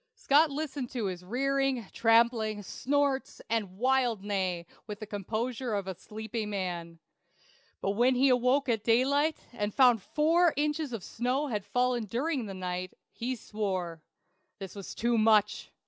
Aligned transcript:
Scott 0.15 0.49
listened 0.49 0.89
to 0.93 1.05
his 1.05 1.23
rearing, 1.23 1.85
trampling, 1.93 2.63
snorts, 2.63 3.39
and 3.51 3.77
wild 3.77 4.23
neigh 4.23 4.65
with 4.87 4.99
the 4.99 5.05
composure 5.05 5.75
of 5.75 5.85
a 5.85 5.93
sleepy 5.93 6.43
man; 6.43 6.97
but 7.81 7.91
when 7.91 8.15
he 8.15 8.29
awoke 8.29 8.67
at 8.67 8.83
daylight, 8.83 9.37
and 9.53 9.75
found 9.75 10.01
four 10.01 10.55
inches 10.57 10.91
of 10.91 11.03
snow 11.03 11.45
had 11.49 11.63
fallen 11.63 12.05
during 12.05 12.47
the 12.47 12.55
night, 12.55 12.95
he 13.11 13.35
swore. 13.35 14.01
This 14.57 14.73
was 14.73 14.95
too 14.95 15.19
much. 15.19 15.69